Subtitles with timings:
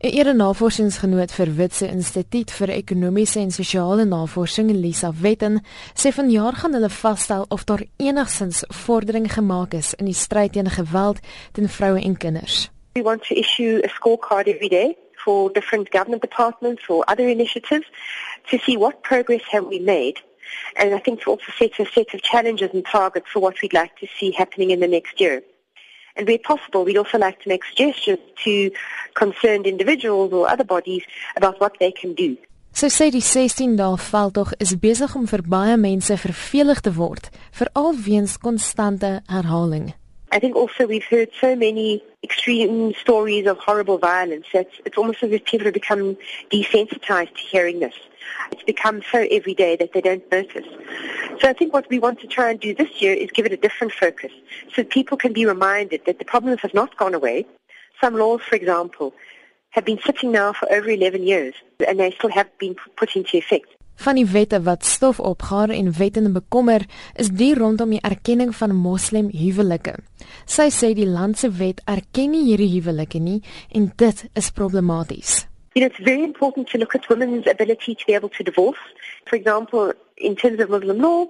[0.00, 5.60] 'n Ere navorsingsgenoot vir Witse Instituut vir Ekonomiese en Sosiale Navorsing, Lisa Wetten,
[5.92, 10.70] sê vanjaar gaan hulle vasstel of daar enigsins vordering gemaak is in die stryd teen
[10.72, 11.20] geweld
[11.52, 12.70] teen vroue en kinders.
[12.96, 17.86] We want to issue a scorecard every day for different government departments or other initiatives
[18.48, 20.16] to see what progress have we made.
[20.80, 23.74] And I think to also set a set of challenges and targets for what we'd
[23.74, 25.42] like to see happening in the next year.
[26.16, 28.70] And where possible, we'd also like to make suggestions to
[29.14, 31.04] concerned individuals or other bodies
[31.36, 32.36] about what they can do.
[32.72, 37.26] Sy sê die 16 dae veldtog is besig om vir baie mense vervelig te word,
[37.50, 39.90] veral weens konstante herhaling.
[40.32, 45.22] I think also we've heard so many extreme stories of horrible violence that it's almost
[45.24, 46.16] as if people have become
[46.52, 47.94] desensitized to hearing this.
[48.52, 50.66] It's become so everyday that they don't notice.
[51.40, 53.52] So I think what we want to try and do this year is give it
[53.52, 54.30] a different focus
[54.72, 57.44] so people can be reminded that the problems have not gone away.
[58.00, 59.12] Some laws, for example,
[59.70, 61.54] have been sitting now for over 11 years
[61.86, 63.66] and they still have been put into effect.
[64.00, 66.86] Van die wette wat stof opgaar en wette en bekommer
[67.20, 69.92] is die rondom die erkenning van moslim huwelike.
[70.48, 73.42] Sy sê die land se wet erken nie hierdie huwelike nie
[73.76, 75.44] en dit is problematies.
[75.74, 78.80] You know, it's very important to look at women's ability to be able to divorce.
[79.26, 81.26] For example, in terms of Muslim law,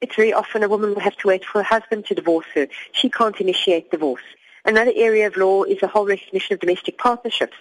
[0.00, 2.68] it's very often a woman will have to wait for her husband to divorce her.
[2.92, 4.22] She can't initiate divorce.
[4.64, 7.56] Another area of law is the whole recognition of domestic partnerships.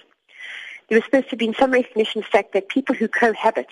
[0.90, 3.68] There was supposed to be some recognition of the fact that people who cohabit,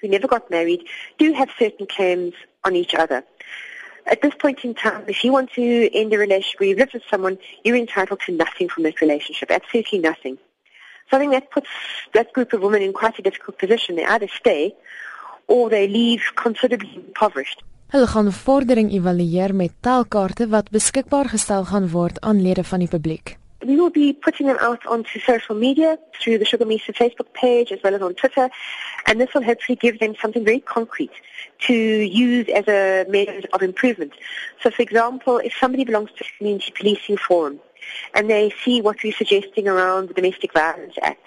[0.00, 0.84] who never got married,
[1.18, 3.24] do have certain claims on each other.
[4.06, 6.90] At this point in time, if you want to end a relationship where you live
[6.94, 10.38] with someone, you're entitled to nothing from that relationship, absolutely nothing.
[11.10, 11.68] So I think that puts
[12.14, 13.96] that group of women in quite a difficult position.
[13.96, 14.74] They either stay
[15.46, 17.62] or they leave considerably impoverished.
[17.88, 22.88] Hulle gaan vordering evalueer met telkaarte wat beskikbaar gestel gaan word aan lede van die
[22.88, 23.37] publiek.
[23.68, 27.78] We will be putting them out onto social media through the Shukumisa Facebook page as
[27.84, 28.48] well as on Twitter,
[29.04, 31.12] and this will hopefully give them something very concrete
[31.66, 34.14] to use as a measure of improvement.
[34.62, 37.60] So, for example, if somebody belongs to a community policing forum,
[38.14, 41.26] and they see what we're suggesting around the Domestic Violence Act.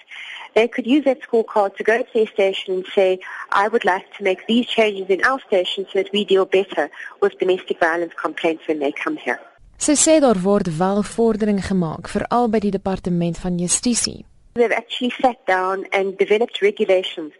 [0.56, 3.20] They could use that scorecard to go to their station and say,
[3.52, 6.90] I would like to make these changes in our station so that we deal better
[7.20, 9.40] with domestic violence complaints when they come here.
[9.82, 14.20] Sy sê daar word wel vordering gemaak veral by die departement van justisie.
[14.54, 17.32] They've actually sat down and developed regulations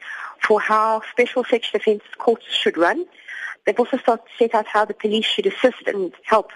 [0.42, 3.06] for how special sexual offence courts should run.
[3.62, 3.96] They've also
[4.38, 6.50] set out how the police should assist and help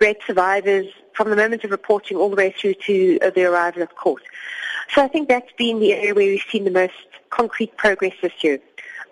[0.00, 3.82] rape survivors from the moment of reporting all the way through to uh, the arrival
[3.82, 4.22] at court.
[4.94, 8.32] So I think that's been the area where we've seen the most concrete progress this
[8.40, 8.60] year.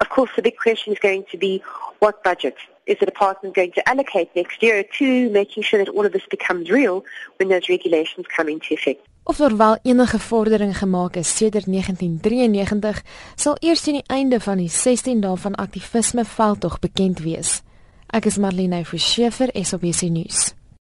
[0.00, 1.62] Of course, the big question is going to be
[1.98, 6.06] what budget is the department going to allocate next year to making sure that all
[6.06, 7.04] of this becomes real
[7.36, 9.00] when those regulations come into effect.
[9.22, 13.02] Of daar wel enige vordering gemaak is sedert 1993,
[13.34, 17.62] sal eers teen die einde van die 16 dae van aktivisme veldtog bekend wees.
[18.06, 20.55] Ek is Marlene Forsiefer, SABC nuus.